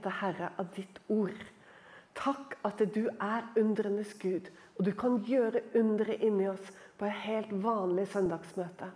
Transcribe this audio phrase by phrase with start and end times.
[0.00, 1.36] ete, Herre, av ditt ord.
[2.16, 7.22] Takk at du er undrenes Gud, og du kan gjøre undre inni oss på et
[7.26, 8.90] helt vanlig søndagsmøte.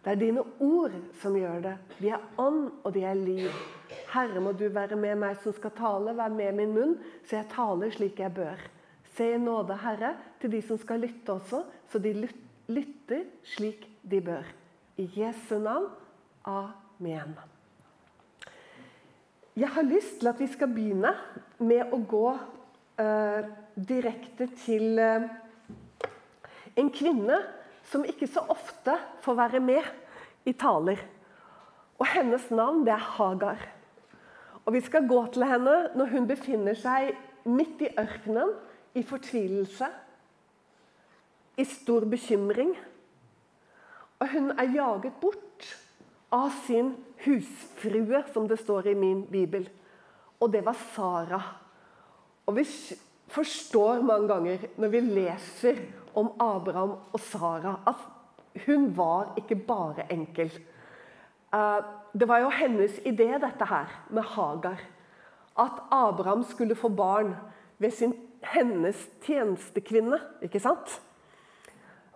[0.00, 1.74] Det er dine ord som gjør det.
[1.98, 3.50] De er ånd, og de er liv.
[4.14, 6.96] Herre, må du være med meg som skal tale, være med min munn,
[7.28, 8.64] så jeg taler slik jeg bør.
[9.16, 12.14] Se i nåde, Herre, til de som skal lytte også, så de
[12.70, 14.48] lytter slik de bør.
[14.96, 15.90] I Jesu navn.
[16.48, 17.49] Amen.
[19.60, 21.10] Jeg har lyst til at vi skal begynne
[21.60, 25.26] med å gå uh, direkte til uh,
[26.80, 27.42] en kvinne
[27.90, 31.02] som ikke så ofte får være med i taler.
[32.00, 33.66] Og Hennes navn det er Hagar.
[34.64, 37.12] Og Vi skal gå til henne når hun befinner seg
[37.44, 38.54] midt i ørkenen,
[38.96, 39.90] i fortvilelse,
[41.60, 42.72] i stor bekymring.
[44.24, 45.68] Og hun er jaget bort
[46.32, 49.68] av sin husfrue, som det står i min bibel.
[50.40, 51.40] Og det var Sara.
[52.46, 52.64] Og vi
[53.30, 55.82] forstår mange ganger når vi leser
[56.18, 58.08] om Abraham og Sara at
[58.66, 60.50] hun var ikke bare enkel.
[61.54, 61.78] Eh,
[62.12, 64.80] det var jo hennes idé, dette her, med Hagar.
[65.58, 67.36] At Abraham skulle få barn
[67.78, 70.18] ved sin, hennes tjenestekvinne.
[70.42, 71.00] Ikke sant?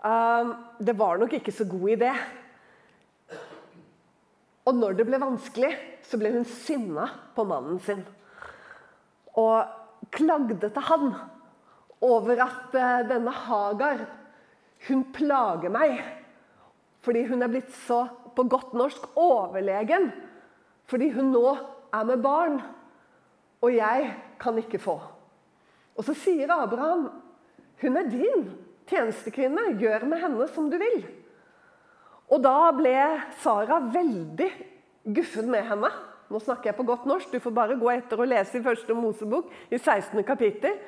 [0.05, 2.11] Eh, det var nok ikke så god idé.
[4.65, 5.73] Og når det ble vanskelig,
[6.05, 8.01] så ble hun sinna på mannen sin.
[9.37, 11.11] Og klagde til han
[12.05, 14.05] over at uh, denne Hagar
[14.89, 15.99] hun plager meg.
[17.05, 18.05] Fordi hun er blitt så,
[18.37, 20.11] på godt norsk, overlegen.
[20.89, 21.47] Fordi hun nå
[21.95, 22.59] er med barn,
[23.65, 24.09] og jeg
[24.41, 24.97] kan ikke få.
[25.95, 27.07] Og så sier Abraham,
[27.81, 28.49] hun er din
[28.91, 31.05] tjenestekvinne, gjør med henne som du vil.
[32.35, 32.95] Og da ble
[33.39, 34.49] Sara veldig
[35.15, 35.91] guffen med henne.
[36.33, 38.97] Nå snakker jeg på godt norsk, du får bare gå etter og lese i første
[38.97, 40.19] Mosebok i 16.
[40.27, 40.81] kapittel.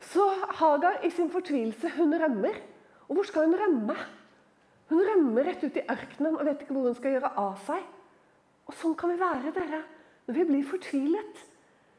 [0.00, 0.24] Så
[0.60, 2.56] Hagar i sin fortvilelse, hun rømmer.
[3.08, 3.96] Og hvor skal hun rømme?
[4.88, 7.84] Hun rømmer rett ut i ørkenen og vet ikke hvor hun skal gjøre av seg.
[8.66, 9.82] Og sånn kan vi være, dere,
[10.26, 11.44] når vi blir fortvilet.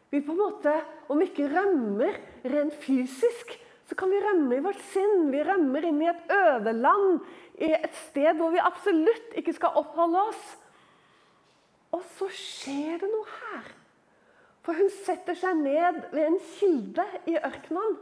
[0.10, 0.74] Vi på en måte,
[1.08, 3.54] Om vi ikke rømmer rent fysisk,
[3.88, 5.30] så kan vi rømme i vårt sinn.
[5.32, 7.22] Vi rømmer inn i et ødeland,
[7.56, 10.48] i et sted hvor vi absolutt ikke skal oppholde oss.
[11.96, 13.70] Og så skjer det noe her.
[14.68, 17.96] For hun setter seg ned ved en kilde i ørkenen.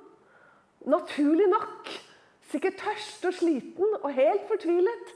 [0.90, 1.92] Naturlig nok.
[2.50, 5.14] Sikkert tørst og sliten og helt fortvilet.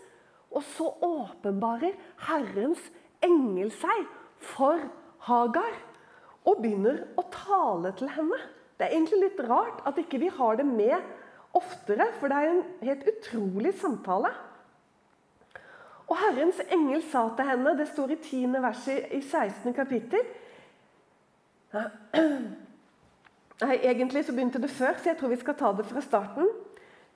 [0.53, 1.97] Og så åpenbarer
[2.29, 2.85] Herrens
[3.25, 4.05] engel seg
[4.53, 4.85] for
[5.25, 5.73] Hagar
[6.45, 8.37] og begynner å tale til henne.
[8.79, 10.95] Det er egentlig litt rart at ikke vi har det med
[11.57, 14.31] oftere, for det er en helt utrolig samtale.
[16.07, 18.55] Og Herrens engel sa til henne, det står i 10.
[18.63, 19.73] verset i 16.
[19.75, 20.23] kapittel
[23.59, 26.47] Nei, Egentlig så begynte det før, så jeg tror vi skal ta det fra starten.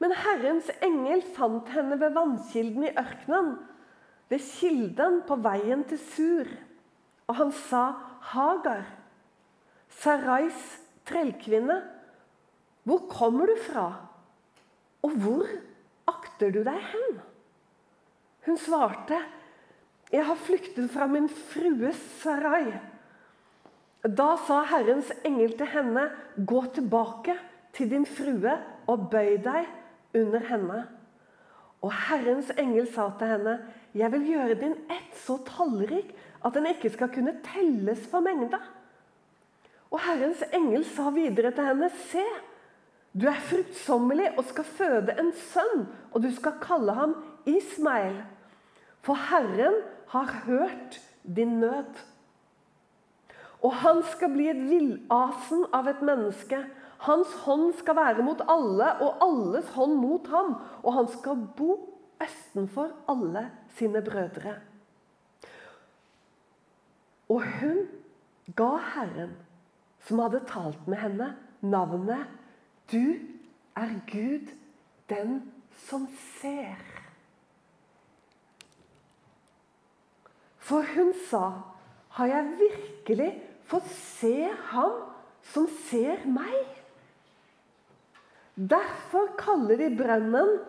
[0.03, 3.55] Men Herrens engel fant henne ved vannkilden i ørkenen,
[4.29, 6.51] ved kilden på veien til Sur.
[7.31, 8.83] Og han sa, 'Hagar,
[9.89, 11.81] Sarais trellkvinne,
[12.83, 13.87] hvor kommer du fra,
[15.03, 15.47] og hvor
[16.07, 17.21] akter du deg hen?'
[18.45, 19.19] Hun svarte,
[20.11, 22.81] 'Jeg har flyktet fra min frue Sarai.'
[24.03, 27.37] Da sa Herrens engel til henne, 'Gå tilbake
[27.73, 29.65] til din frue og bøy deg
[30.13, 30.83] under henne.'
[31.81, 33.59] Og Herrens engel sa til henne,
[33.95, 36.15] 'Jeg vil gjøre din ett så tallrik
[36.45, 38.82] at den ikke skal kunne telles for mengda.'
[39.93, 42.25] Og Herrens engel sa videre til henne, 'Se,
[43.13, 47.15] du er fruktsommelig og skal føde en sønn, og du skal kalle ham
[47.45, 48.23] Ismael.'
[49.03, 49.75] For Herren
[50.07, 51.01] har hørt
[51.35, 51.93] din nød.
[53.63, 56.59] Og han skal bli et villasen av et menneske.
[57.03, 60.55] Hans hånd skal være mot alle, og alles hånd mot ham.
[60.83, 61.77] Og han skal bo
[62.23, 64.55] østenfor alle sine brødre.
[67.29, 67.87] Og hun
[68.55, 69.35] ga Herren,
[70.07, 72.27] som hadde talt med henne, navnet
[72.91, 73.19] 'Du
[73.75, 74.47] er Gud,
[75.09, 75.51] den
[75.87, 76.07] som
[76.41, 76.91] ser'.
[80.57, 81.51] For hun sa,
[82.09, 84.91] 'Har jeg virkelig fått se ham
[85.41, 86.83] som ser meg?'
[88.55, 90.59] Derfor kaller de brønnen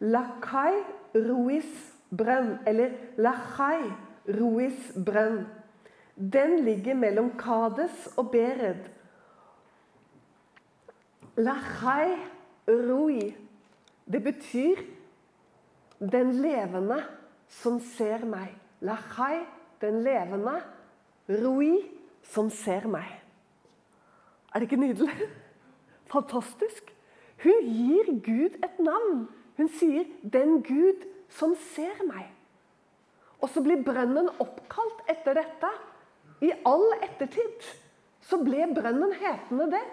[0.00, 0.72] Lakai
[1.14, 3.90] Ruis brønn, eller Lachai
[4.28, 5.44] Ruis brønn.
[6.16, 8.86] Den ligger mellom Kades og Bered.
[11.36, 12.14] Lachai
[12.68, 13.34] Rui.
[14.06, 14.76] Det betyr
[15.98, 17.04] 'den levende
[17.48, 18.54] som ser meg'.
[18.80, 19.46] Lachai,
[19.80, 20.62] den levende.
[21.28, 21.90] Rui,
[22.22, 23.22] som ser meg.
[24.54, 25.28] Er det ikke nydelig?
[26.12, 26.94] Fantastisk.
[27.42, 29.28] Hun gir Gud et navn.
[29.56, 32.30] Hun sier 'Den Gud som ser meg'.
[33.40, 35.70] Og så blir brønnen oppkalt etter dette.
[36.44, 37.68] I all ettertid
[38.24, 39.84] så ble brønnen hetende det.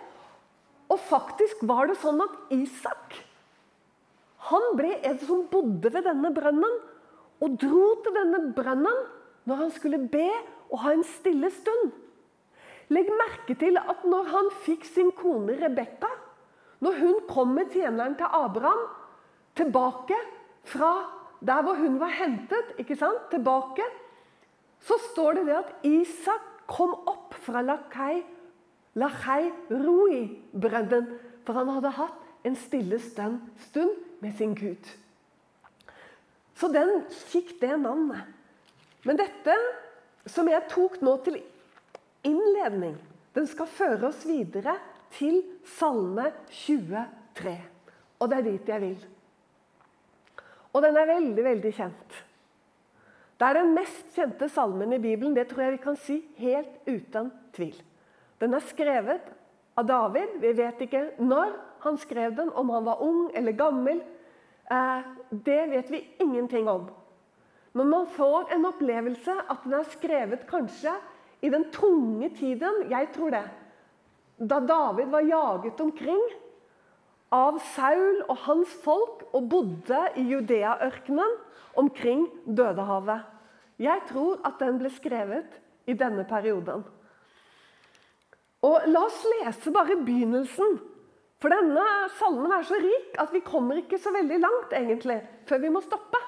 [0.91, 3.21] Og faktisk var det sånn at Isak
[4.49, 6.79] han ble en som bodde ved denne brønnen,
[7.41, 9.03] og dro til denne brønnen
[9.49, 10.27] når han skulle be
[10.71, 11.93] og ha en stille stund.
[12.91, 16.09] Legg merke til at når han fikk sin kone Rebekka,
[16.81, 18.83] når hun kom med tjeneren til Abraham
[19.57, 20.17] tilbake
[20.67, 20.91] fra
[21.41, 22.75] der hvor hun var hentet,
[23.31, 23.85] tilbake,
[24.85, 28.23] så står det det at Isak kom opp fra Lakai,
[28.97, 31.07] Lachai Rui-bredden.
[31.45, 34.89] For han hadde hatt en stille stund med sin Gud.
[36.57, 38.25] Så den fikk det navnet.
[39.05, 39.55] Men dette
[40.29, 41.39] som jeg tok nå til
[42.27, 42.97] innledning,
[43.33, 44.75] den skal føre oss videre
[45.15, 45.39] til
[45.77, 47.55] Salme 23.
[48.21, 49.07] Og det er dit jeg vil.
[50.71, 52.21] Og den er veldig, veldig kjent.
[53.41, 55.33] Det er den mest kjente salmen i Bibelen.
[55.33, 57.73] Det tror jeg vi kan si helt uten tvil.
[58.37, 59.31] Den er skrevet
[59.73, 60.35] av David.
[60.43, 64.03] Vi vet ikke når han skrev den, om han var ung eller gammel.
[64.69, 66.85] Eh, det vet vi ingenting om.
[67.73, 70.93] Men man får en opplevelse at den er skrevet kanskje
[71.41, 72.85] i den tunge tiden.
[72.93, 73.45] Jeg tror det.
[74.37, 76.21] Da David var jaget omkring
[77.33, 81.39] av Saul og hans folk og bodde i Judea-ørkenen
[81.79, 83.30] omkring Dødehavet.
[83.81, 85.57] Jeg tror at den ble skrevet
[85.89, 86.83] i denne perioden.
[88.61, 90.77] Og La oss lese bare begynnelsen.
[91.41, 91.85] For denne
[92.19, 95.17] salmen er så rik at vi kommer ikke så veldig langt egentlig,
[95.49, 96.19] før vi må stoppe.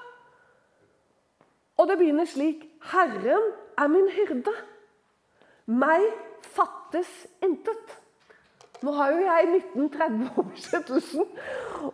[1.78, 4.54] Og det begynner slik Herren er min hyrde.
[5.70, 6.08] Meg
[6.56, 7.12] fattes
[7.46, 8.00] intet.
[8.84, 11.28] Nå har jo jeg 1930-oversettelsen.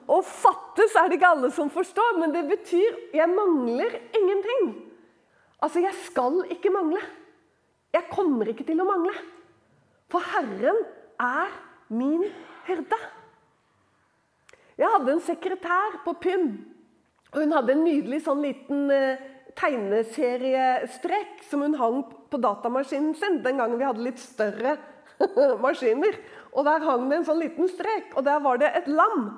[0.08, 4.89] Og 'fattes' er det ikke alle som forstår, men det betyr 'jeg mangler ingenting'.
[5.60, 7.02] Altså, jeg skal ikke mangle.
[7.94, 9.14] Jeg kommer ikke til å mangle.
[10.10, 10.84] For Herren
[11.20, 11.56] er
[11.92, 12.24] min
[12.68, 13.00] hyrde.
[14.80, 16.46] Jeg hadde en sekretær på Pym.
[17.34, 19.20] og Hun hadde en nydelig sånn liten eh,
[19.60, 22.00] tegneseriestrek som hun hang
[22.32, 24.78] på datamaskinen sin den gangen vi hadde litt større
[25.66, 26.16] maskiner.
[26.54, 29.34] Og der hang det en sånn liten strek, og der var det et lam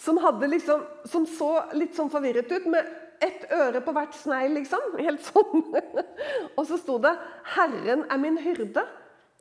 [0.00, 2.86] som, liksom, som så litt sånn forvirret ut, med
[3.22, 4.96] ett øre på hvert snegl, liksom.
[4.98, 5.64] Helt sånn.
[6.58, 7.14] og så sto det
[7.54, 8.84] 'Herren er min hyrde.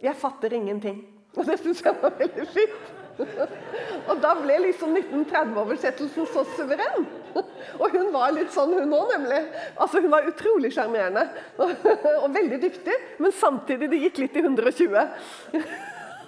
[0.01, 1.03] Jeg fatter ingenting'.
[1.37, 2.89] Og det syns jeg var veldig fint.
[4.09, 7.05] og da ble liksom 1930-oversettelsen så suveren.
[7.79, 9.41] og hun var litt sånn, hun òg, nemlig.
[9.75, 11.27] Altså, hun var utrolig sjarmerende
[11.61, 15.61] og veldig dyktig, men samtidig det gikk litt i 120.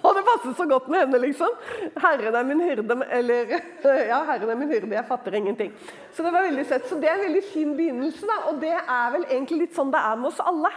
[0.04, 1.52] Og det passet så godt med henne, liksom.
[1.96, 3.54] 'Herren er min hyrde', eller
[4.12, 5.72] Ja, 'Herren er min hyrde, jeg fatter ingenting'.
[6.12, 6.88] Så det var veldig søtt.
[6.88, 8.36] Så det er en veldig fin begynnelse, da.
[8.50, 10.72] Og det er vel egentlig litt sånn det er med oss alle.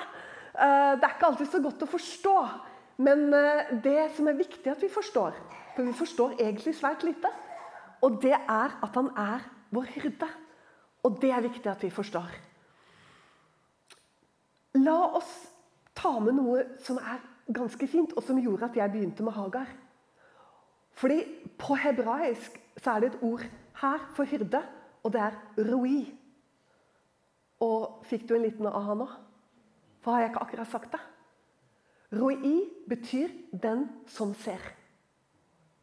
[0.56, 2.38] Eh, det er ikke alltid så godt å forstå,
[2.98, 5.36] men eh, det som er viktig at vi forstår
[5.76, 7.30] For vi forstår egentlig svært lite.
[8.02, 10.30] Og det er at han er vår hyrde.
[11.04, 12.32] Og det er viktig at vi forstår.
[14.82, 15.30] La oss
[15.94, 17.22] ta med noe som er
[17.54, 19.68] ganske fint, og som gjorde at jeg begynte med Hagar.
[20.98, 21.24] Fordi
[21.60, 23.42] På hebraisk så er det et ord
[23.81, 24.62] her for hyrde,
[25.04, 25.38] og det er
[25.74, 26.14] roi.
[27.60, 29.07] Og Fikk du en liten aha nå?
[30.02, 31.00] For har jeg ikke akkurat sagt det?
[32.14, 34.74] Roi betyr 'den som ser'.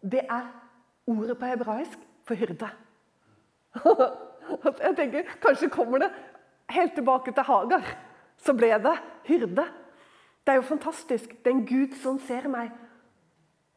[0.02, 0.46] Det er
[1.06, 2.68] ordet på hebraisk for hyrde.
[4.84, 6.10] jeg tenker, Kanskje kommer det
[6.70, 7.84] helt tilbake til Hagar.
[8.36, 9.64] Så ble det hyrde.
[10.44, 11.30] Det er jo fantastisk.
[11.30, 12.72] Det er en Gud som ser meg.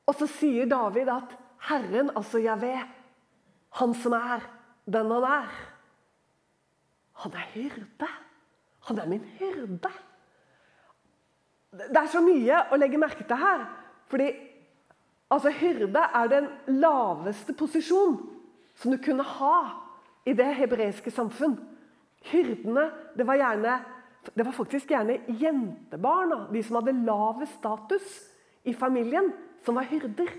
[0.08, 1.36] Og så sier David at
[1.68, 2.76] Herren, altså Javé,
[3.80, 4.44] han som er
[4.88, 5.50] den han er
[7.24, 8.08] Han er hyrde.
[8.88, 9.90] Han er min hyrde.
[11.72, 13.66] Det er så mye å legge merke til her.
[14.08, 14.28] Fordi
[15.30, 18.20] altså, hyrde er den laveste posisjon
[18.78, 19.58] som du kunne ha
[20.26, 21.58] i det hebreiske samfunn.
[22.32, 23.80] Hyrdene det var gjerne
[24.36, 28.08] det var faktisk gjerne jentebarna, de som hadde lavest status
[28.68, 29.32] i familien,
[29.66, 30.32] som var hyrder.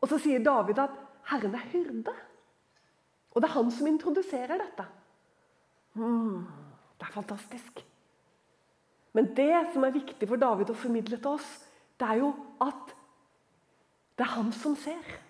[0.00, 0.94] Og så sier David at
[1.26, 2.14] 'Herren er hyrde'.
[3.30, 4.86] Og det er han som introduserer dette.
[5.94, 6.46] Mm,
[6.98, 7.84] det er fantastisk.
[9.12, 11.68] Men det som er viktig for David å formidle til oss,
[12.00, 12.94] det er jo at
[14.18, 15.20] det er han som ser.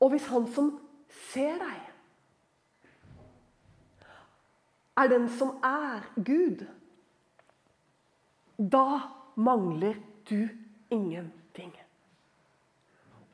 [0.00, 1.91] Og hvis han som ser deg
[4.96, 6.64] er den som er Gud,
[8.58, 8.86] da
[9.36, 9.96] mangler
[10.28, 10.48] du
[10.92, 11.72] ingenting.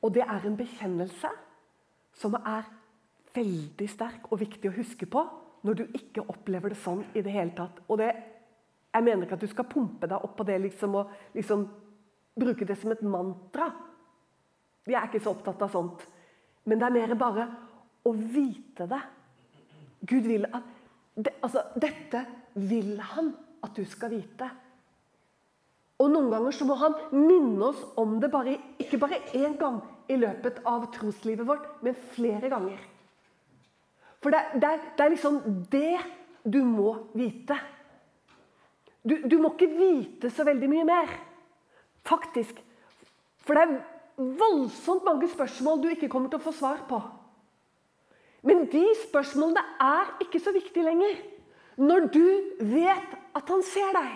[0.02, 1.30] Og det er en bekjennelse
[2.18, 2.68] som er
[3.34, 5.24] veldig sterk og viktig å huske på
[5.66, 7.82] når du ikke opplever det sånn i det hele tatt.
[7.90, 8.12] Og det,
[8.94, 11.66] jeg mener ikke at du skal pumpe deg opp på det liksom, og liksom
[12.38, 13.68] bruke det som et mantra.
[14.86, 16.06] Vi er ikke så opptatt av sånt.
[16.68, 17.46] Men det er mer bare
[18.06, 19.00] å vite det.
[20.08, 20.77] Gud vil at
[21.18, 23.32] det, altså, Dette vil han
[23.64, 24.48] at du skal vite.
[25.98, 29.80] Og Noen ganger så må han minne oss om det bare, ikke bare én gang
[30.08, 32.78] i løpet av troslivet vårt, men flere ganger.
[34.22, 35.98] For det, det, det er liksom det
[36.46, 37.58] du må vite.
[39.02, 41.12] Du, du, må ikke vite så veldig mye mer,
[42.06, 42.58] faktisk.
[43.42, 43.76] For det er
[44.38, 46.98] voldsomt mange spørsmål du ikke kommer til å få svar på.
[48.46, 51.18] Men de spørsmålene er ikke så viktige lenger
[51.78, 52.24] når du
[52.70, 54.14] vet at han ser deg.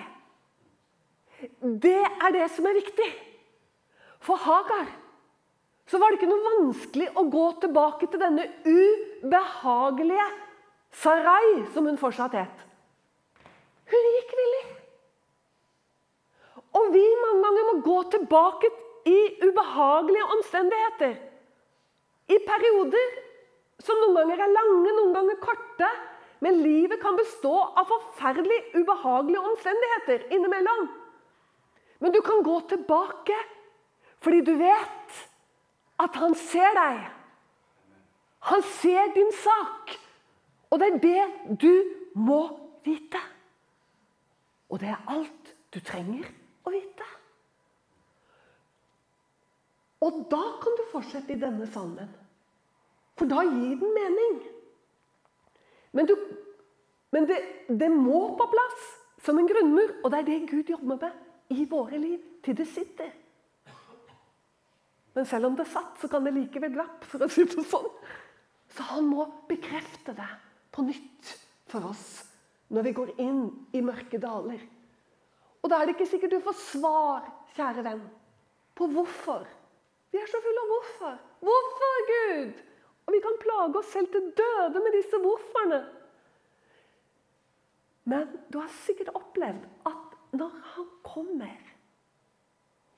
[1.83, 3.09] Det er det som er viktig.
[4.23, 4.91] For Hagar
[5.91, 10.29] så var det ikke noe vanskelig å gå tilbake til denne ubehagelige
[10.93, 12.63] Sarai, som hun fortsatt het.
[13.89, 14.63] Hun gikk villig.
[16.79, 18.71] Og vi mange ganger må gå tilbake
[19.09, 21.15] i ubehagelige omstendigheter.
[22.29, 23.17] I perioder
[23.83, 25.91] som noen ganger er lange, noen ganger korte.
[26.43, 30.89] Men livet kan bestå av forferdelig ubehagelige omstendigheter innimellom.
[32.03, 33.37] Men du kan gå tilbake
[34.23, 35.21] fordi du vet
[36.03, 37.03] at han ser deg.
[38.51, 39.95] Han ser din sak.
[40.71, 41.73] Og det er det du
[42.15, 42.41] må
[42.87, 43.21] vite.
[44.71, 46.27] Og det er alt du trenger
[46.67, 47.09] å vite.
[50.03, 52.11] Og da kan du fortsette i denne salmen.
[53.19, 54.39] For da gir den mening.
[55.93, 56.15] Men, du,
[57.13, 57.39] men det,
[57.69, 58.87] det, må på plass
[59.23, 62.67] som en grunnmur, og det er det Gud jobber med i våre liv til det
[62.71, 63.13] sitter.
[65.13, 67.91] Men selv om det satt, så kan det likevel glapp, for å si det sånn.
[68.73, 70.29] Så han må bekrefte det
[70.73, 71.35] på nytt
[71.69, 72.07] for oss
[72.73, 73.43] når vi går inn
[73.77, 74.61] i mørke daler.
[75.61, 78.01] Og da er det ikke sikkert du får svar, kjære venn,
[78.73, 79.45] på hvorfor.
[80.13, 81.19] Vi er så fulle av hvorfor.
[81.45, 82.63] Hvorfor, Gud?
[83.07, 85.83] Og vi kan plage oss selv til døde med disse hvorforene.
[88.05, 91.69] Men du har sikkert opplevd at når han kommer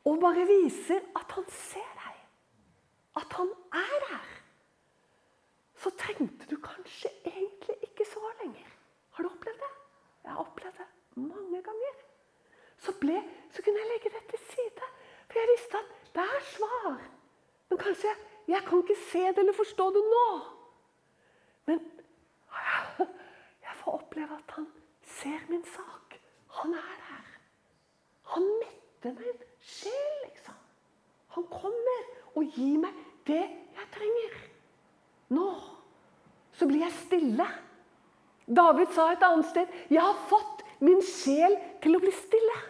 [0.05, 2.17] og bare viser at han ser deg,
[3.21, 4.33] at han er der,
[5.81, 8.69] så trengte du kanskje egentlig ikke så lenger.
[9.17, 9.73] Har du opplevd det?
[10.25, 11.97] Jeg har opplevd det mange ganger.
[12.79, 13.17] Så, ble,
[13.53, 14.89] så kunne jeg legge det til side,
[15.29, 16.97] for jeg visste at det er svar.
[17.69, 18.15] Men kanskje
[18.49, 20.29] jeg, kan ikke se det eller forstå det nå.
[21.67, 21.81] Men
[23.67, 24.67] jeg får oppleve at han
[25.17, 26.19] ser min sak.
[26.61, 27.31] Han er der.
[28.35, 30.59] Han metter meg sjel, liksom.
[31.37, 34.37] Han kommer og gir meg det jeg trenger.
[35.35, 35.49] Nå
[36.55, 37.47] så blir jeg stille.
[38.45, 42.61] David sa et annet sted 'Jeg har fått min sjel til å bli stille'.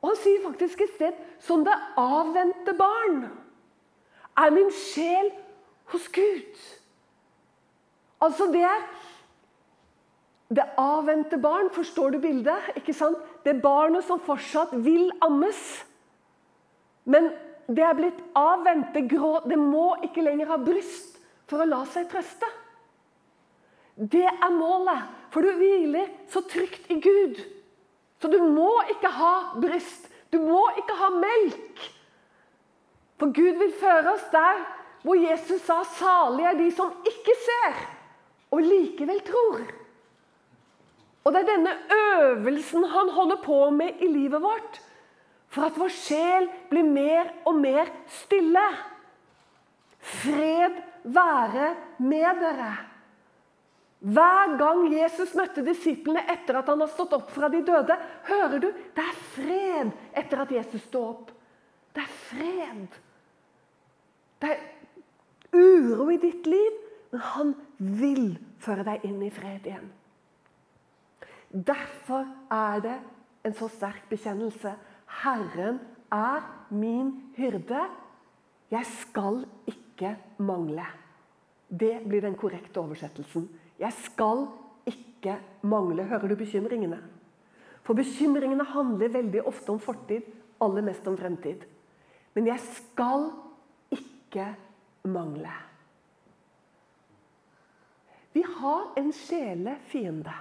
[0.00, 3.28] Og han sier faktisk et sted 'som det avvente barn'.
[4.38, 5.32] Er min sjel
[5.92, 6.62] hos Gud?
[8.22, 8.86] Altså, det er
[10.48, 12.70] det avvente barn, forstår du bildet?
[12.76, 13.18] ikke sant?
[13.44, 15.60] Det barnet som fortsatt vil ammes.
[17.04, 17.30] Men
[17.68, 18.96] det er blitt avvent.
[19.10, 21.18] Grå, det må ikke lenger ha bryst
[21.48, 22.48] for å la seg trøste.
[23.98, 25.04] Det er målet,
[25.34, 27.40] for du hviler så trygt i Gud.
[28.22, 30.08] Så du må ikke ha bryst.
[30.32, 31.84] Du må ikke ha melk.
[33.18, 34.64] For Gud vil føre oss der
[35.02, 37.76] hvor Jesus sa 'salig er de som ikke ser,
[38.50, 39.74] og likevel tror'.
[41.24, 44.80] Og Det er denne øvelsen han holder på med i livet vårt.
[45.48, 48.64] For at vår sjel blir mer og mer stille.
[49.98, 52.70] Fred være med dere.
[53.98, 57.96] Hver gang Jesus møtte disiplene etter at han har stått opp fra de døde,
[58.28, 61.32] hører du det er fred etter at Jesus står opp.
[61.96, 63.00] Det er fred.
[64.38, 64.60] Det er
[65.52, 68.26] uro i ditt liv, men han vil
[68.62, 69.88] føre deg inn i fred igjen.
[71.48, 72.96] Derfor er det
[73.48, 74.74] en så sterk bekjennelse.
[75.22, 75.80] Herren
[76.12, 77.86] er min hyrde.
[78.70, 80.14] Jeg skal ikke
[80.44, 80.84] mangle.
[81.68, 83.48] Det blir den korrekte oversettelsen.
[83.80, 84.46] Jeg skal
[84.88, 86.04] ikke mangle.
[86.04, 87.00] Hører du bekymringene?
[87.82, 90.26] For bekymringene handler veldig ofte om fortid,
[90.60, 91.64] aller mest om fremtid.
[92.36, 93.30] Men jeg skal
[94.28, 94.54] ikke
[95.08, 95.52] mangle.
[98.32, 100.34] Vi har en sjelefiende.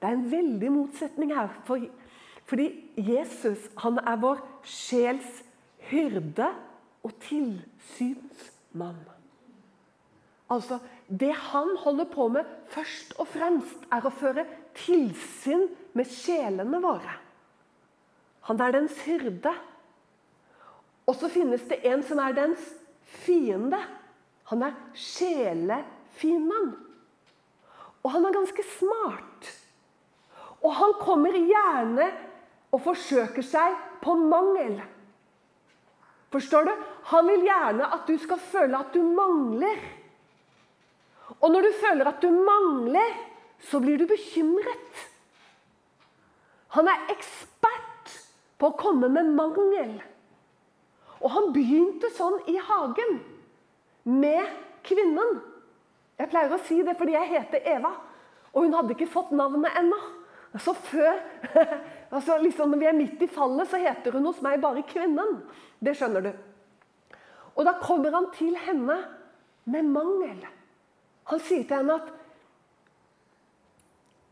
[0.00, 1.50] Det er en veldig motsetning her.
[1.66, 1.82] For,
[2.46, 5.42] fordi Jesus han er vår sjels
[5.90, 6.48] hyrde
[7.02, 9.02] og tilsynsmann.
[10.50, 10.78] Altså,
[11.08, 17.18] Det han holder på med først og fremst, er å føre tilsyn med sjelene våre.
[18.48, 19.52] Han er dens hyrde.
[21.08, 22.62] Og så finnes det en som er dens
[23.24, 23.80] fiende.
[24.50, 26.72] Han er sjelefienden.
[28.02, 29.50] Og han er ganske smart.
[30.62, 32.08] Og han kommer gjerne
[32.72, 34.78] og forsøker seg på mangel.
[36.32, 36.72] Forstår du?
[37.12, 39.82] Han vil gjerne at du skal føle at du mangler.
[41.40, 43.18] Og når du føler at du mangler,
[43.62, 45.02] så blir du bekymret.
[46.78, 48.14] Han er ekspert
[48.58, 49.98] på å komme med mangel.
[51.22, 53.20] Og han begynte sånn i hagen
[54.10, 54.46] med
[54.86, 55.38] kvinnen.
[56.18, 57.92] Jeg pleier å si det fordi jeg heter Eva,
[58.52, 59.98] og hun hadde ikke fått navnet ennå.
[60.60, 61.16] Så før,
[62.14, 65.38] altså liksom Når vi er midt i fallet, så heter hun hos meg bare Kvinnen.
[65.80, 66.32] Det skjønner du.
[67.56, 68.98] Og da kommer han til henne
[69.64, 70.42] med mangel.
[71.30, 72.12] Han sier til henne at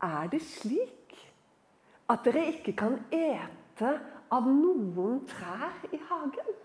[0.01, 1.17] Er det slik
[2.09, 3.91] at dere ikke kan ete
[4.33, 6.55] av noen trær i hagen?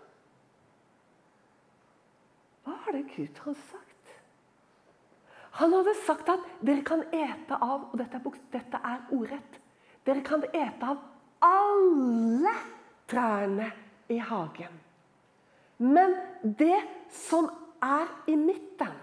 [2.66, 4.14] Hva har det Gud har sagt?
[5.61, 9.61] Han hadde sagt at dere kan ete av og dette er, dette er ordrett.
[10.02, 10.99] Dere kan ete av
[11.46, 12.54] alle
[13.06, 13.68] trærne
[14.11, 14.75] i hagen.
[15.78, 16.80] Men det
[17.14, 17.46] som
[17.85, 18.99] er i midten,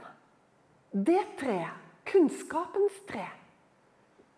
[0.92, 3.26] det treet, kunnskapens tre,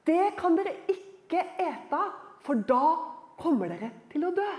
[0.05, 2.13] det kan dere ikke ete av,
[2.45, 2.93] for da
[3.41, 4.51] kommer dere til å dø.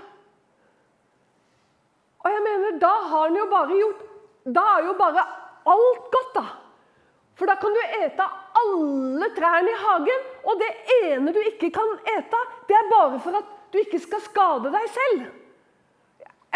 [2.26, 4.15] Og jeg mener, Da har han jo bare gjort
[4.46, 5.24] da er jo bare
[5.66, 6.44] alt godt, da.
[7.36, 8.26] For da kan du ete
[8.60, 10.70] alle trærne i hagen, og det
[11.02, 14.86] ene du ikke kan ete, det er bare for at du ikke skal skade deg
[14.94, 15.26] selv.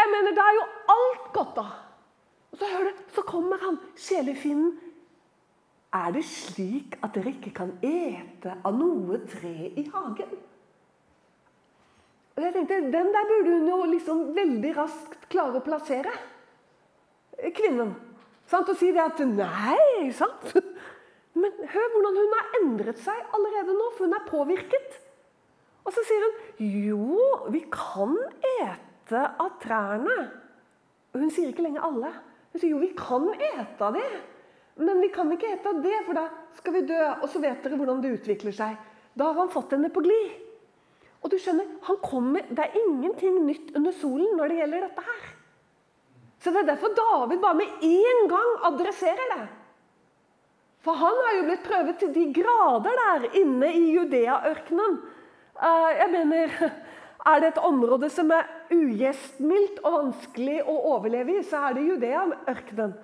[0.01, 1.67] Jeg mener, da er jo alt godt, da.
[2.51, 4.79] Og så, hører du, så kommer han, sjelefinnen.
[5.93, 10.37] Er det slik at dere ikke kan ete av noe tre i hagen?
[12.37, 16.15] Og jeg tenkte, Den der burde hun jo liksom veldig raskt klare å plassere
[17.57, 17.95] kvinnen.
[18.51, 18.69] Sant?
[18.71, 20.55] Og si det at Nei, sant?
[21.41, 24.99] Men hør hvordan hun har endret seg allerede nå, for hun er påvirket.
[25.87, 28.17] Og så sier hun jo, vi kan
[28.59, 30.19] ete av trærne.
[31.17, 32.13] Hun sier ikke lenger alle.
[32.53, 34.11] Hun sier jo, vi kan ete av det.
[34.81, 36.27] Men vi kan ikke ete av det, for da
[36.59, 37.01] skal vi dø.
[37.21, 38.79] Og så vet dere hvordan det utvikler seg.
[39.19, 40.39] Da har han fått henne på glid.
[41.21, 41.67] Og du skjønner,
[42.03, 45.27] kommer, Det er ingenting nytt under solen når det gjelder dette her.
[46.41, 49.49] Så Det er derfor David bare med én gang adresserer det.
[50.81, 54.97] For han har jo blitt prøvet til de grader der inne i Judea-ørkenen.
[55.61, 56.71] Eh, jeg mener,
[57.27, 61.85] Er det et område som er ugjestmildt og vanskelig å overleve i, så er det
[61.85, 62.95] Judea-ørkenen.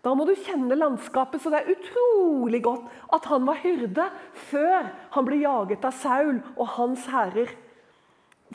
[0.00, 4.06] Da må du kjenne landskapet, så det er utrolig godt at han var hyrde
[4.48, 7.50] før han ble jaget av Saul og hans hærer.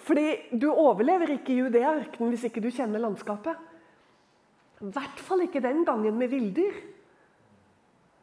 [0.02, 3.60] Fordi du overlever ikke i Judea-ørkenen hvis ikke du kjenner landskapet.
[4.82, 6.80] I hvert fall ikke den gangen med villdyr.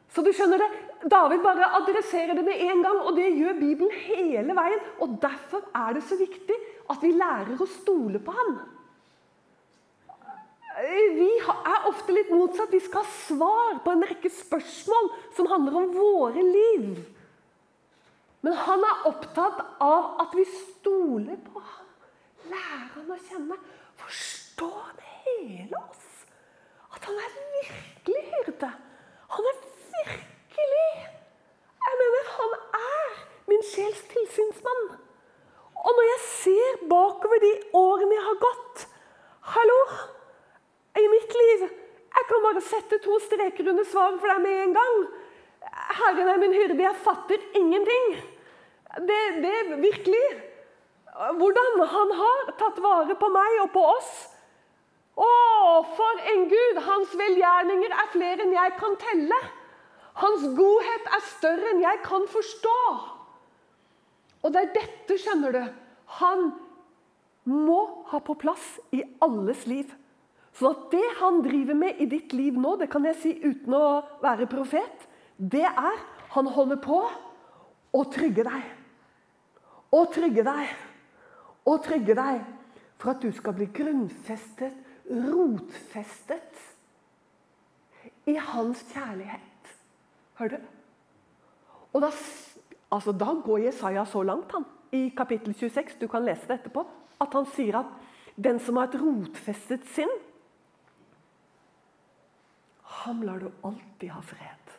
[0.09, 0.69] Så du skjønner det,
[1.11, 4.81] David bare adresserer det med en gang, og det gjør Bibelen hele veien.
[5.05, 6.57] Og Derfor er det så viktig
[6.89, 8.57] at vi lærer å stole på ham.
[10.79, 12.71] Vi er ofte litt motsatt.
[12.71, 16.99] Vi skal ha svar på en rekke spørsmål som handler om våre liv.
[18.41, 21.87] Men han er opptatt av at vi stoler på ham.
[22.49, 23.59] Lærer han å kjenne.
[23.99, 25.98] Forstår han hele oss
[26.99, 28.71] at han er virkelig hyrde.
[29.35, 29.57] Han er
[29.95, 30.87] virkelig
[31.87, 34.83] Jeg mener, han er min sjels tilsynsmann.
[35.75, 38.87] Og når jeg ser bakover de årene jeg har gått
[39.53, 39.79] Hallo!
[40.99, 44.75] I mitt liv Jeg kan bare sette to streker under svaret for deg med en
[44.75, 44.97] gang.
[46.01, 46.81] Herren er min hyrde.
[46.83, 48.09] Jeg fatter ingenting.
[49.07, 50.25] Det, det virkelig
[51.39, 54.11] Hvordan han har tatt vare på meg og på oss
[55.19, 55.29] å,
[55.95, 56.81] for en Gud!
[56.85, 59.39] Hans velgjerninger er flere enn jeg kan telle.
[60.19, 62.79] Hans godhet er større enn jeg kan forstå.
[64.39, 65.63] Og det er dette, skjønner du,
[66.19, 66.49] han
[67.49, 67.79] må
[68.11, 69.91] ha på plass i alles liv.
[70.55, 73.75] Så at det han driver med i ditt liv nå, det kan jeg si uten
[73.75, 75.07] å være profet,
[75.39, 75.99] det er
[76.35, 76.99] han holder på
[77.95, 78.65] å trygge deg.
[79.95, 80.73] Å trygge deg.
[81.69, 82.43] Å trygge deg
[82.99, 86.61] for at du skal bli grunnfestet rotfestet
[88.29, 89.73] i hans kjærlighet.
[90.39, 90.67] Hører du?
[91.93, 92.11] Og da,
[92.91, 96.85] altså, da går Jesaja så langt han, i kapittel 26, du kan lese det etterpå,
[97.21, 97.85] at han sier at
[98.39, 100.11] den som har et rotfestet sinn,
[103.03, 104.73] ham lar du alltid ha fred.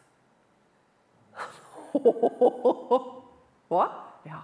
[3.70, 3.86] Hva?
[4.26, 4.42] Ja.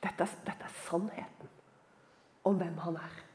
[0.00, 1.50] Dette, dette er sannheten
[2.48, 3.29] om hvem han er.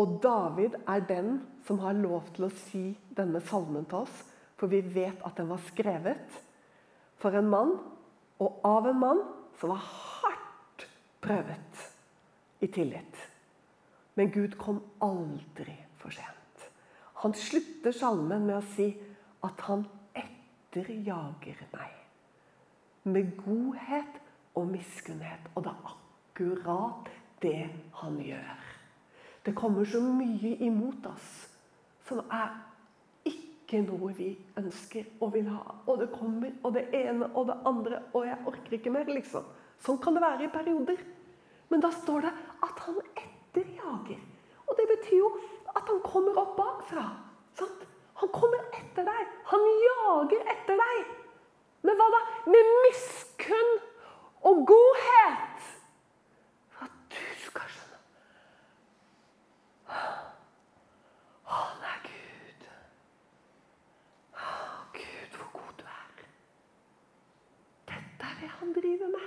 [0.00, 1.34] Og David er den
[1.66, 2.84] som har lov til å si
[3.16, 4.22] denne salmen til oss,
[4.56, 6.40] for vi vet at den var skrevet
[7.20, 7.74] for en mann,
[8.42, 9.20] og av en mann
[9.60, 10.86] som var hardt
[11.22, 11.82] prøvet
[12.64, 13.20] i tillit.
[14.14, 16.66] Men Gud kom aldri for sent.
[17.22, 18.88] Han slutter salmen med å si
[19.46, 19.84] at han
[20.18, 21.94] etterjager meg.
[23.04, 24.20] Med godhet
[24.58, 25.50] og miskunnhet.
[25.54, 27.10] Og det er akkurat
[27.42, 27.58] det
[28.02, 28.71] han gjør.
[29.42, 31.30] Det kommer så mye imot oss
[32.06, 32.52] som er
[33.26, 35.62] ikke noe vi ønsker og vil ha.
[35.86, 39.46] Og det kommer, og det ene og det andre, og jeg orker ikke mer, liksom.
[39.82, 41.00] Sånn kan det være i perioder.
[41.72, 44.20] Men da står det at han etterjager.
[44.68, 45.30] Og det betyr jo
[45.72, 47.06] at han kommer opp bakfra.
[47.58, 47.86] Sant?
[48.20, 49.30] Han kommer etter deg.
[49.50, 51.14] Han jager etter deg.
[51.82, 52.20] Men hva da?
[52.52, 53.72] Med miskunn
[54.46, 55.70] og godhet.
[56.76, 57.98] For at du skal skjønne.
[61.52, 62.68] Han er Gud.
[64.38, 64.52] Å,
[64.94, 66.22] Gud, hvor god du er.
[67.90, 69.26] Dette er det han driver med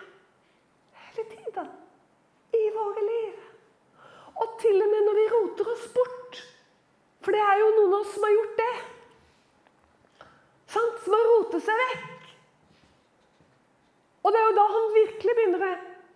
[1.01, 1.69] hele tiden
[2.59, 3.37] i våre liv.
[4.35, 6.41] Og til og med når vi roter oss bort.
[7.23, 8.73] For det er jo noen av oss som har gjort det.
[10.75, 10.99] Sant?
[11.05, 12.29] Som har rotet seg vekk.
[14.25, 15.71] Og det er jo da han virkelig begynner å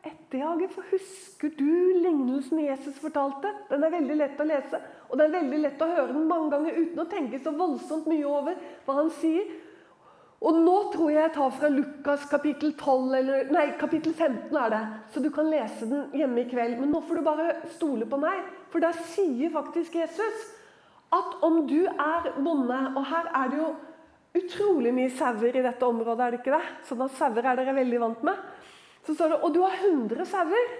[0.09, 0.69] etterjage.
[0.73, 1.71] For husker du
[2.03, 3.53] lignelsen Jesus fortalte?
[3.71, 6.51] Den er veldig lett å lese, og det er veldig lett å høre den mange
[6.55, 9.47] ganger uten å tenke så voldsomt mye over hva han sier.
[10.39, 14.71] Og nå tror jeg jeg tar fra Lukas kapittel 12, eller, nei, kapittel 15 er
[14.71, 14.83] det.
[15.11, 16.77] Så du kan lese den hjemme i kveld.
[16.79, 18.45] Men nå får du bare stole på meg.
[18.71, 20.47] For der sier faktisk Jesus
[21.15, 23.69] at om du er bonde Og her er det jo
[24.37, 26.73] utrolig mye sauer i dette området, er det ikke det?
[26.87, 28.43] Sånn at sauer er dere veldig vant med.
[29.07, 30.77] Så står det, Og du har 100 sauer.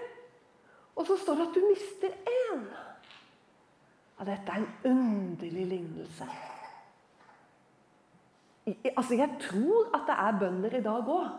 [0.96, 2.64] Og så står det at du mister én.
[4.16, 6.30] Ja, dette er en underlig lignelse.
[8.66, 11.30] Altså, Jeg tror at det er bønder i dag òg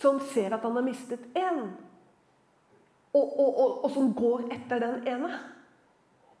[0.00, 1.60] som ser at han har mistet én.
[3.14, 5.30] Og, og, og, og, som går etter den ene.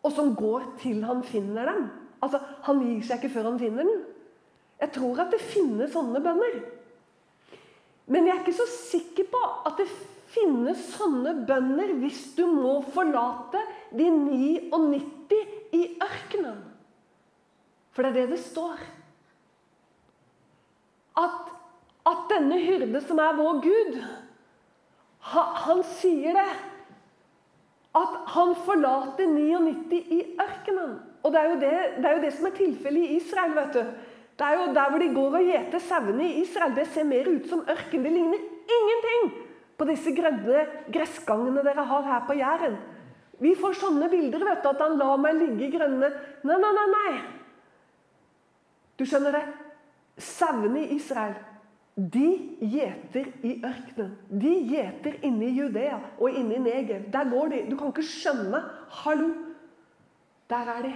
[0.02, 1.84] Og som går til han finner den.
[2.22, 4.02] Altså, Han gir seg ikke før han finner den.
[4.80, 6.58] Jeg tror at det finnes sånne bønder.
[8.10, 9.40] Men jeg er ikke så sikker på
[9.70, 9.86] at det
[10.34, 13.62] finnes sånne bønder hvis du må forlate
[13.94, 15.38] de 99
[15.78, 16.58] i ørkenen.
[17.94, 18.82] For det er det det står
[21.20, 21.50] at,
[22.10, 23.98] at denne hyrde, som er vår Gud,
[25.24, 26.48] han, sier det.
[27.94, 30.96] At han forlater 99 i ørkenen.
[31.24, 33.54] Og det er jo det, det, er jo det som er tilfellet i Israel.
[33.56, 33.94] vet du.
[34.34, 37.30] Det er jo Der hvor de går og gjeter sauene i Israel, det ser mer
[37.30, 38.02] ut som ørken.
[38.02, 38.42] Det ligner
[38.78, 39.30] ingenting
[39.78, 42.76] på disse grønne gressgangene dere har her på Jæren.
[43.40, 46.10] Vi får sånne bilder, vet du, at han lar meg ligge i grønne
[46.44, 46.86] Nei, nei, nei.
[46.92, 47.14] nei.
[48.98, 49.44] Du skjønner det?
[50.18, 51.34] Sauene i Israel
[51.94, 54.14] de gjeter i ørkenen.
[54.26, 57.04] De gjeter inne i Judea og inne i Negev.
[57.12, 57.60] Der går de.
[57.70, 58.60] Du kan ikke skjønne.
[59.04, 59.28] Hallo!
[60.50, 60.92] Der er de.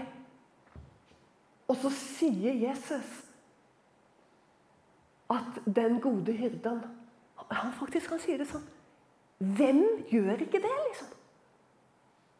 [1.68, 3.12] Og så sier Jesus
[5.30, 6.80] at den gode hyrden
[7.50, 8.64] Han faktisk han sier det sånn.
[9.38, 11.14] Hvem gjør ikke det, liksom?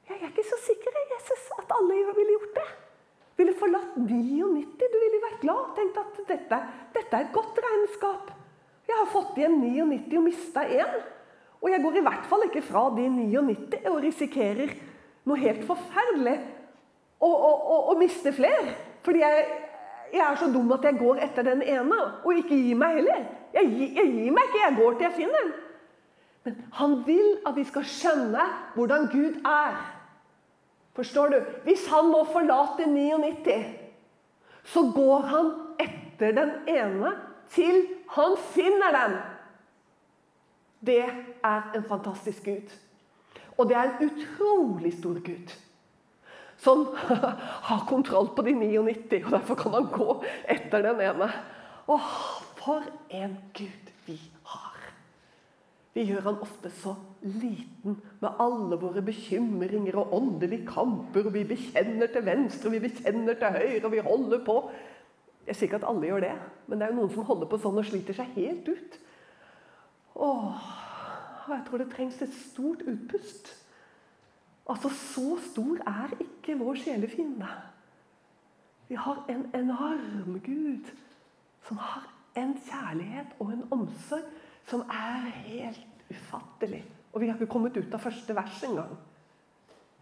[0.09, 2.69] Jeg er ikke så sikker, Jesus, at alle ville gjort det
[3.38, 4.66] ville forlatt 99.
[4.79, 5.70] Du ville vært glad.
[5.77, 6.59] Tenkt at dette,
[6.96, 8.35] dette er et godt regnskap.
[8.88, 10.98] Jeg har fått igjen 99 og mista én.
[11.59, 14.74] Og jeg går i hvert fall ikke fra de 99 og risikerer
[15.29, 16.37] noe helt forferdelig
[17.20, 18.74] og, miste flere.
[19.03, 19.46] Fordi jeg,
[20.12, 23.24] jeg, er så dum at jeg går etter den ene, og ikke gir meg heller.
[23.55, 25.53] Jeg, jeg gir meg ikke, jeg går til jeg finner den.
[26.46, 28.44] Men han vil at vi skal skjønne
[28.77, 29.81] hvordan Gud er.
[30.98, 31.38] Forstår du?
[31.62, 33.54] Hvis han må forlate 99,
[34.66, 37.12] så går han etter den ene
[37.54, 39.14] til han finner den.
[40.90, 42.74] Det er en fantastisk Gud.
[43.58, 45.54] Og det er en utrolig stor Gud.
[46.58, 46.88] Som
[47.68, 50.16] har kontroll på de 99, og derfor kan han gå
[50.50, 51.30] etter den ene.
[51.87, 52.11] Åh,
[52.58, 52.82] for
[53.14, 53.88] en Gud!
[55.98, 56.92] Vi gjør han ofte så
[57.26, 61.26] liten med alle våre bekymringer og åndelige kamper.
[61.26, 64.56] og Vi bekjenner til venstre, vi bekjenner til høyre, og vi holder på.
[65.48, 66.34] Jeg sier ikke at alle gjør det,
[66.68, 68.98] men det er jo noen som holder på sånn og sliter seg helt ut.
[70.22, 70.68] Åh,
[71.48, 73.54] jeg tror det trengs et stort utpust
[74.68, 77.48] Altså, Så stor er ikke vår sjelefiende.
[78.88, 80.90] Vi har en enorm Gud
[81.64, 82.04] som har
[82.37, 84.28] en kjærlighet og en omsorg
[84.68, 86.83] som er helt ufattelig.
[87.12, 88.96] Og vi har ikke kommet ut av første vers engang.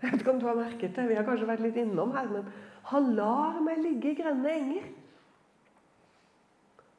[0.03, 2.29] Jeg vet ikke om du har merket det, Vi har kanskje vært litt innom her,
[2.29, 2.49] men
[2.91, 4.91] han lar meg ligge i grønne enger.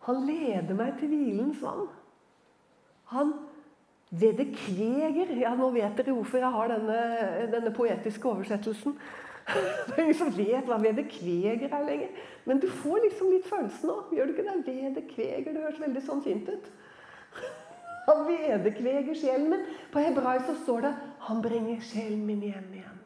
[0.07, 1.87] Han leder meg til hvilens vann.
[3.11, 3.33] Han
[4.09, 6.99] vedekveger Ja, nå vet dere hvorfor jeg har denne,
[7.51, 8.95] denne poetiske oversettelsen.
[9.47, 12.09] Det er ingen som vet hva vedekveger er lenger.
[12.47, 13.97] Men du får liksom litt følelsen nå.
[14.15, 14.55] Gjør du ikke det?
[14.67, 16.67] Vedekveger, det høres veldig sånn fint ut.
[18.11, 19.65] Han vedekveger sjelen min.
[19.91, 23.01] På hebraisk så står det 'Han bringer sjelen min hjem igjen'.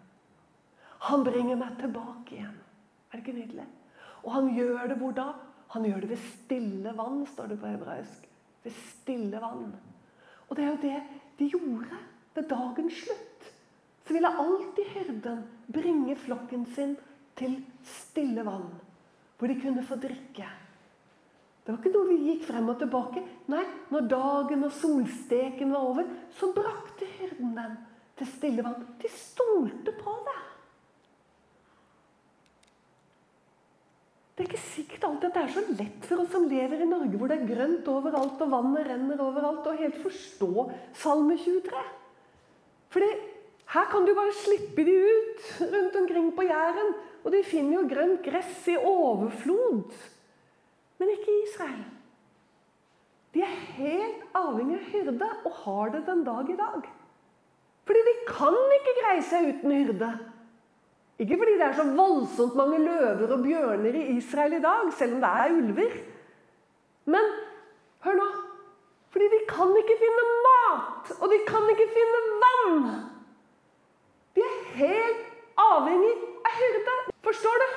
[1.01, 2.57] Han bringer meg tilbake igjen.
[3.11, 3.65] Er det ikke nydelig?
[4.23, 5.33] Og han gjør det hvor da?
[5.73, 8.27] Han gjør det ved stille vann, står det på hebraisk.
[8.63, 9.73] Ved stille vann.
[10.49, 11.03] Og det er jo det
[11.39, 11.97] de gjorde
[12.35, 13.51] ved dagens slutt.
[14.05, 16.97] Så ville alltid hyrden bringe flokken sin
[17.35, 18.69] til stille vann,
[19.39, 20.45] hvor de kunne få drikke.
[21.61, 23.21] Det var ikke noe vi gikk frem og tilbake.
[23.53, 27.75] Nei, når dagen og solsteken var over, så brakte hyrden dem
[28.17, 28.87] til stille vann.
[29.01, 30.39] De stolte på det.
[34.31, 36.87] Det er ikke sikkert alltid at det er så lett for oss som lever i
[36.89, 40.65] Norge, hvor det er grønt overalt og vannet renner overalt, å helt forstå
[40.97, 41.83] Salme 23.
[42.95, 43.09] Fordi
[43.75, 47.85] her kan du bare slippe de ut rundt omkring på Jæren, og de finner jo
[47.91, 49.93] grønt gress i overflod.
[51.01, 51.85] Men ikke Israel.
[53.33, 56.83] De er helt avhengig av hyrde, og har det den dag i dag.
[57.89, 60.09] Fordi de kan ikke greie seg uten hyrde.
[61.21, 65.17] Ikke fordi det er så voldsomt mange løver og bjørner i Israel i dag, selv
[65.17, 65.97] om det er ulver.
[67.05, 67.33] Men
[68.05, 68.29] hør nå
[69.11, 72.77] Fordi de kan ikke finne mat, og de kan ikke finne vann.
[74.35, 75.25] De er helt
[75.59, 76.13] avhengig
[76.47, 76.93] av hyrde.
[77.25, 77.73] Forstår du?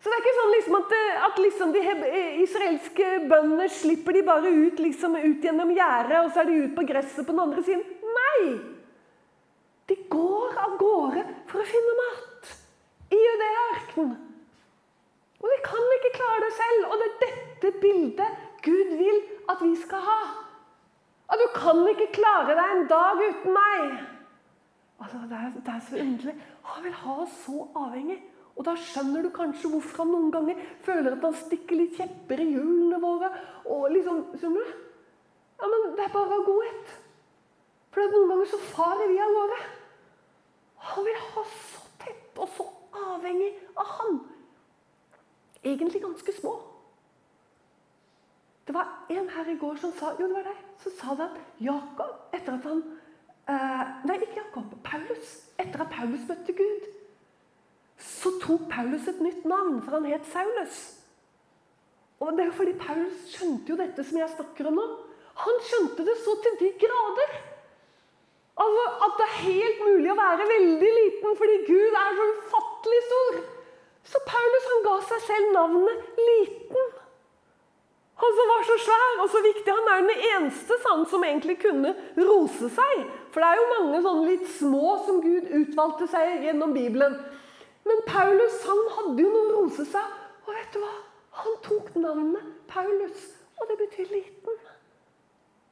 [0.00, 0.92] Så det er ikke sånn liksom at,
[1.26, 1.82] at liksom de
[2.42, 6.74] israelske bøndene slipper de bare ut, liksom ut gjennom gjerdet, og så er de ut
[6.76, 7.84] på gresset på den andre siden.
[8.18, 8.42] Nei!
[9.90, 12.52] De går av gårde for å finne mat
[13.10, 14.18] i Judea-ørkenen.
[15.40, 16.86] Og de kan ikke klare det selv.
[16.90, 20.20] Og det er dette bildet Gud vil at vi skal ha.
[21.30, 24.00] At du kan ikke klare deg en dag uten meg.
[25.00, 26.34] Altså, det, er, det er så underlig.
[26.70, 28.18] Han vil ha oss så avhengig.
[28.60, 32.42] Og da skjønner du kanskje hvorfor han noen ganger føler at han stikker litt kjepper
[32.44, 33.30] i hjulene våre.
[33.64, 34.82] og liksom, skjønner du?
[35.60, 36.92] Ja, men det er bare godhet.
[37.94, 39.56] For noen ganger så farer vi av gårde.
[40.90, 42.68] Han vil ha så tett og så
[43.06, 44.20] avhengig av han.
[45.64, 46.54] Egentlig ganske små.
[48.68, 51.32] Det var en her i går som sa jo det var deg, som sa det
[51.32, 52.84] at Jakob, etter at han
[53.48, 54.76] eh, Nei, ikke Jakob.
[54.84, 55.36] Paulus.
[55.56, 56.90] Etter at Paulus møtte Gud,
[58.00, 60.80] så tok Paulus et nytt navn, for han het Saulus.
[62.20, 64.88] Og det er jo fordi Paulus skjønte jo dette som jeg snakker om nå.
[65.40, 67.38] Han skjønte det så til de grader.
[68.60, 73.02] Altså At det er helt mulig å være veldig liten fordi Gud er så ufattelig
[73.06, 73.38] stor.
[74.10, 76.90] Så Paulus han ga seg selv navnet Liten.
[78.20, 79.72] Han som var så svær og så viktig.
[79.72, 83.04] Han er den eneste sann som egentlig kunne rose seg.
[83.32, 87.16] For det er jo mange sånne litt små som Gud utvalgte seg gjennom Bibelen.
[87.90, 90.18] Men Paulus han hadde jo noe å rose seg.
[90.46, 90.92] Og vet du hva?
[91.40, 93.22] Han tok navnet Paulus,
[93.58, 94.58] og det betyr liten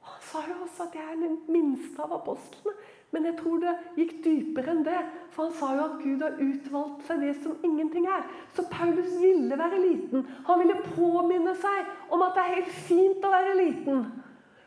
[0.09, 2.75] Han sa jo også at jeg er den minste av apostlene.
[3.15, 4.99] Men jeg tror det gikk dypere enn det.
[5.33, 8.27] For han sa jo at Gud har utvalgt seg det som ingenting er.
[8.57, 10.27] Så Paulus ville være liten.
[10.49, 14.03] Han ville påminne seg om at det er helt fint å være liten.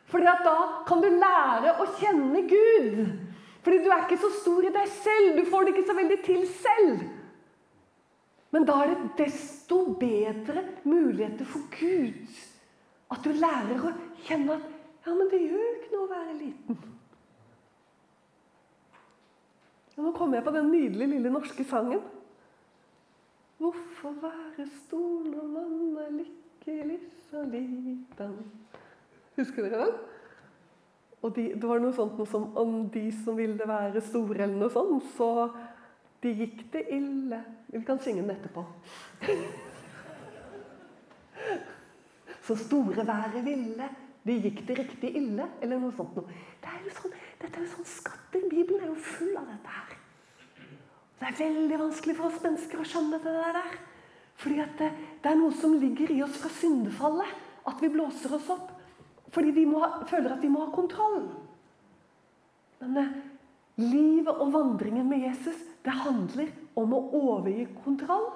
[0.10, 3.02] Fordi at da kan du lære å kjenne Gud.
[3.62, 5.36] Fordi du er ikke så stor i deg selv.
[5.38, 7.04] Du får det ikke så veldig til selv.
[8.52, 12.40] Men da er det desto bedre muligheter for Gud.
[13.12, 13.94] At du lærer å
[14.26, 14.68] kjenne at
[15.02, 16.82] ja, men det gjør ikke noe å være liten.
[19.98, 22.04] Og nå kommer jeg på den nydelige lille norske sangen.
[23.62, 28.38] Hvorfor være stor når man er lykkelig så liten?
[29.38, 30.00] Husker dere den?
[31.22, 34.58] Og de, det var noe sånt noe som om de som ville være store, eller
[34.58, 35.52] noe sånt, så
[36.22, 37.40] de gikk det ille.
[37.72, 38.66] Vi kan synge den etterpå.
[42.42, 43.90] så store været ville,
[44.26, 46.16] de gikk det riktig ille, eller noe sånt.
[46.62, 48.44] Det er jo sånn, dette er jo sånn skatter.
[48.50, 49.96] Bibelen er jo full av dette her.
[51.22, 53.80] Det er veldig vanskelig for oss mennesker å skjønne det der.
[54.42, 54.90] Fordi det,
[55.22, 57.34] det, er noe som ligger i oss fra syndefallet.
[57.70, 58.72] At vi blåser oss opp.
[59.32, 61.28] Fordi vi ha, føler at vi må ha kontroll.
[62.82, 63.12] Men eh,
[63.82, 68.30] livet og vandringen med Jesus, det handler om å overgi kontroll.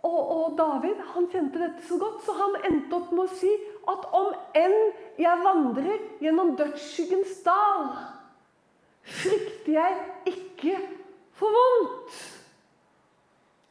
[0.00, 3.50] Og, og, David han kjente dette så godt, så han endte opp med å si
[3.90, 4.76] at om enn
[5.20, 7.90] jeg vandrer gjennom dødsskyggens dal,
[9.04, 10.78] frykter jeg ikke
[11.36, 12.16] for vondt.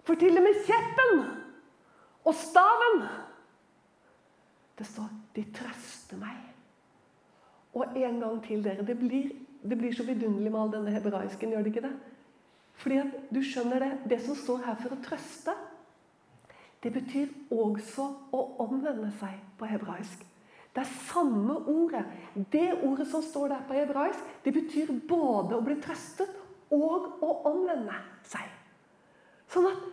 [0.05, 1.19] For til og med kjeppen
[2.25, 3.03] og staven
[4.79, 6.53] Det står 'de trøster meg'.
[7.73, 8.85] Og en gang til, dere.
[8.85, 11.95] Det blir, det blir så vidunderlig med all denne hebraisken, gjør det ikke det?
[12.79, 15.55] Fordi at du skjønner det, det som står her for å trøste,
[16.79, 20.23] det betyr også å omvende seg på hebraisk.
[20.71, 22.05] Det er samme ordet.
[22.53, 26.31] Det ordet som står der på hebraisk, det betyr både å bli trøstet
[26.71, 27.97] og å omvende
[28.29, 28.47] seg.
[29.49, 29.87] Sånn at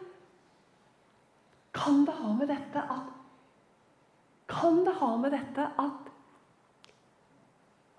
[1.77, 3.09] Kan det ha med dette at
[4.49, 6.13] Kan det ha med dette at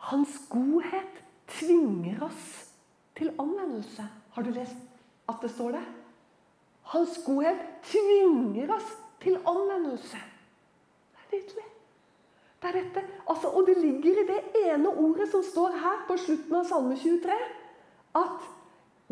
[0.08, 1.24] hans godhet
[1.58, 2.50] tvinger oss
[3.18, 4.06] til omvendelse?
[4.34, 4.78] Har du lest
[5.30, 5.86] at det står det?
[6.94, 8.92] Hans godhet tvinger oss
[9.22, 10.20] til omvendelse.
[11.12, 11.68] Det er nydelig.
[12.62, 13.04] Det er dette.
[13.30, 16.96] Altså, og det ligger i det ene ordet som står her på slutten av Salme
[16.98, 17.36] 23,
[18.18, 18.48] at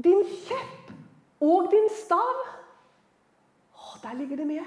[0.03, 0.93] din kjepp
[1.45, 2.43] og din stav
[3.75, 4.63] Å, der ligger det mye.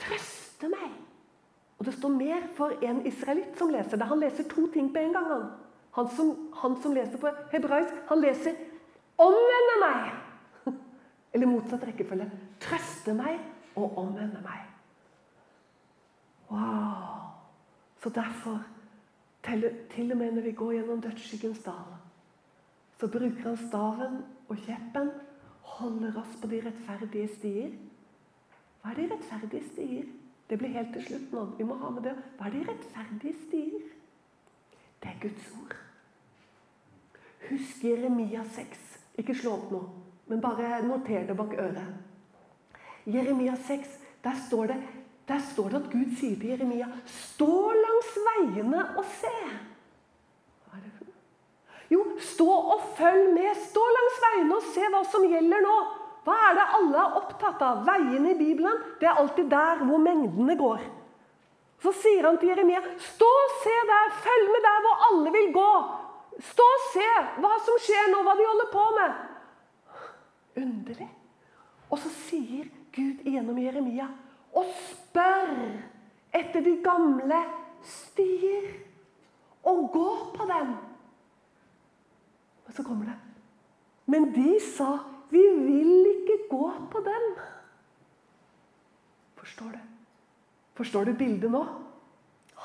[0.00, 0.92] Trøste meg.
[1.78, 4.06] Og det står mer for en israelitt som leser det.
[4.06, 5.26] Han leser to ting på en gang.
[5.32, 5.48] Han,
[5.92, 8.54] han, som, han som, leser på hebraisk, han leser
[9.18, 10.12] 'omvende meg'.
[11.32, 12.30] Eller motsatt rekkefølge.
[12.60, 13.40] 'Trøste meg
[13.76, 14.68] og omvende meg'.
[16.50, 17.28] Wow!
[18.02, 18.64] Så derfor,
[19.44, 21.94] til, og med når vi går gjennom dødsskyggens dal,
[23.00, 25.10] så bruker han staven og kjeppen,
[25.60, 27.70] holder oss på de rettferdige stier.
[28.82, 30.04] Hva er de rettferdige stier?
[30.50, 31.44] Det blir helt til slutt nå.
[31.58, 32.16] Vi må ha med det.
[32.38, 34.01] Hva er de rettferdige stier?
[35.02, 35.76] Det er Guds ord.
[37.50, 38.80] Husk Jeremia 6.
[39.18, 39.80] Ikke slå opp nå,
[40.30, 42.78] men bare noter det bak øret.
[43.06, 44.78] Jeremia 6, der står det,
[45.28, 49.34] der står det at Gud sier til Jeremia Stå langs veiene og se.
[50.66, 51.18] Hva er det for noe?
[51.90, 53.50] Jo, stå og følg med.
[53.68, 55.76] Stå langs veiene og se hva som gjelder nå.
[56.22, 57.82] Hva er det alle er opptatt av?
[57.86, 60.84] Veiene i Bibelen det er alltid der hvor mengdene går.
[61.82, 65.48] Så sier han til Jeremia, stå og se der, følg med der hvor alle vil
[65.54, 65.70] gå.
[66.52, 67.08] Stå og se
[67.42, 69.16] hva som skjer nå, hva de holder på med.
[70.62, 71.08] Underlig.
[71.90, 74.06] Og så sier Gud igjennom Jeremia,
[74.54, 75.50] og spør
[76.32, 77.40] etter de gamle
[77.84, 78.70] stier,
[79.66, 80.72] og gå på dem.
[82.66, 83.18] Og så kommer det.
[84.10, 84.96] Men de sa
[85.32, 87.28] vi vil ikke gå på den.
[89.38, 89.78] Forstår du?
[90.78, 91.62] Forstår du bildet nå?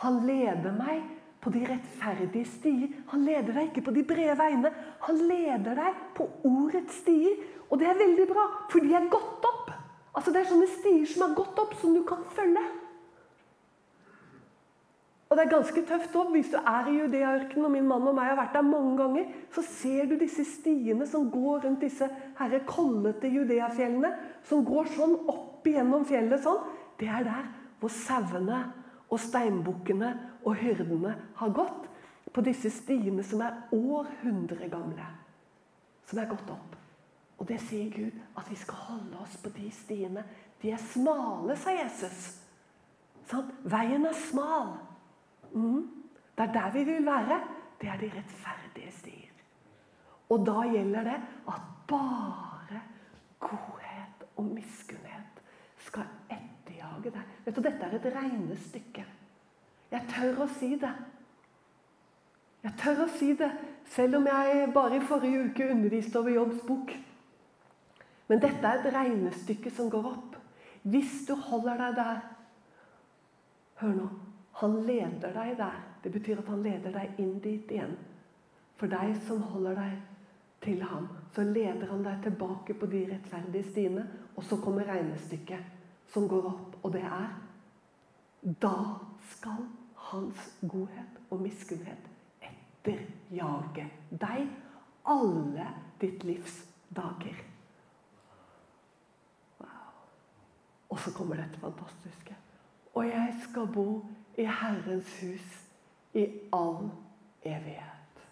[0.03, 1.03] Han leder meg
[1.43, 2.89] på de rettferdige stier.
[3.11, 4.71] Han leder deg ikke på de brede veiene.
[5.07, 7.37] Han leder deg på ordets stier.
[7.67, 9.71] Og det er veldig bra, for de er gått opp.
[10.17, 12.63] Altså Det er sånne stier som er gått opp, som du kan følge.
[15.27, 16.31] Og det er ganske tøft òg.
[16.31, 19.27] Hvis du er i Judea-ørkenen, og min mann og meg har vært der mange ganger,
[19.51, 22.07] så ser du disse stiene som går rundt disse
[22.39, 24.13] herre kollete Judeafjellene.
[24.47, 26.63] Som går sånn opp igjennom fjellet sånn.
[26.97, 28.61] Det er der hvor sauene
[29.07, 30.09] og steinbukkene
[30.43, 31.85] og hyrdene har gått.
[32.33, 35.05] På disse stiene som er århundre gamle.
[36.05, 36.75] Som er gått opp.
[37.37, 40.23] Og det sier Gud, at vi skal holde oss på de stiene.
[40.61, 42.27] De er smale, sa Jesus.
[43.29, 43.49] Sånn?
[43.69, 44.75] Veien er smal.
[45.53, 45.85] Mm.
[46.37, 47.39] Det er der vi vil være.
[47.81, 49.33] Det er de rettferdige stier.
[50.33, 51.17] Og da gjelder det
[51.53, 52.81] at bare
[53.39, 54.96] godhet og miskunnhet skal
[57.07, 57.43] etterjage deg.
[57.45, 59.05] Vet du, Dette er et regnestykke.
[59.91, 60.93] Jeg tør å si det.
[62.63, 63.49] Jeg tør å si det,
[63.93, 66.91] selv om jeg bare i forrige uke underviste over Jobbs bok.
[68.27, 70.35] Men dette er et regnestykke som går opp.
[70.83, 72.25] Hvis du holder deg der
[73.77, 74.05] Hør nå.
[74.57, 75.75] Han leder deg der.
[76.01, 77.93] Det betyr at han leder deg inn dit igjen.
[78.79, 79.99] For deg som holder deg
[80.65, 81.05] til ham,
[81.35, 84.07] så leder han deg tilbake på de rettferdige stiene.
[84.33, 85.76] Og så kommer regnestykket
[86.13, 87.35] som går opp, og det er
[88.61, 88.77] Da
[89.31, 89.65] skal
[90.09, 92.05] hans godhet og miskunnhet
[92.87, 93.87] etterjage
[94.21, 94.47] deg
[95.07, 95.67] alle
[95.99, 96.61] ditt livs
[96.95, 97.41] dager.
[99.59, 99.97] Wow.
[100.89, 102.35] Og så kommer dette fantastiske.
[102.93, 103.87] Og jeg skal bo
[104.37, 105.47] i Herrens hus
[106.13, 106.89] i all
[107.43, 108.23] evighet.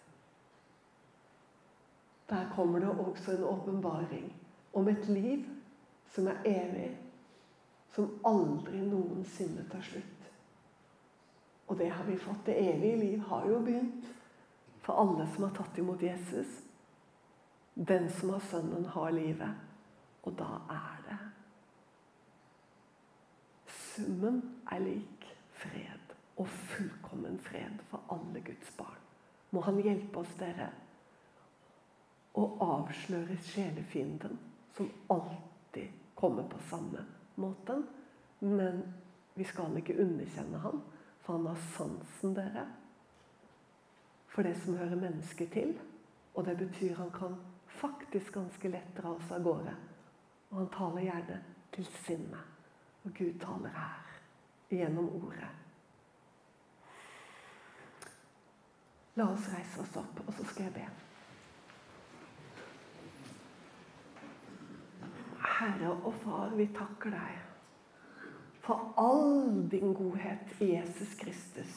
[2.28, 4.32] Der kommer det også en åpenbaring
[4.74, 5.44] om et liv
[6.14, 6.96] som er evig,
[7.96, 10.28] som aldri noensinne tar slutt.
[11.66, 12.44] Og det har vi fått.
[12.44, 14.12] Det evige liv har jo begynt
[14.86, 16.50] For alle som har tatt imot Jesus,
[17.74, 19.64] den som har Sønnen, har livet.
[20.22, 21.16] Og da er det
[23.80, 24.38] Summen
[24.70, 25.26] er lik
[25.58, 29.02] fred og fullkommen fred for alle Guds barn.
[29.50, 30.70] Må Han hjelpe oss, dere,
[32.36, 34.38] å avsløre sjelefienden,
[34.76, 37.02] som alltid kommer på samme
[37.36, 37.86] måten.
[38.38, 38.82] Men
[39.34, 40.82] vi skal ikke underkjenne ham,
[41.20, 42.66] for han har sansen, dere,
[44.28, 45.76] for det som hører mennesket til.
[46.34, 47.36] Og det betyr han kan
[47.80, 49.76] faktisk ganske lett dra oss av gårde.
[50.50, 51.38] Og han taler gjerne
[51.72, 52.52] til sinnet.
[53.04, 54.18] Og Gud taler her,
[54.70, 55.48] gjennom ordet.
[59.16, 61.05] La oss reise oss opp, og så skal jeg be.
[65.46, 67.42] Herre og Far, vi takker deg
[68.66, 71.74] for all din godhet i Jesus Kristus.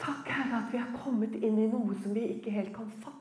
[0.00, 3.19] Takk, Herre, at vi har kommet inn i noe som vi ikke helt kan fatte